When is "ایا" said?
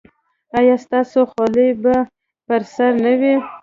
0.57-0.75